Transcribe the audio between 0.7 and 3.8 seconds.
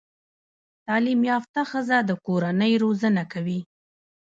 تعليم يافته ښځه د کورنۍ روزانه کوي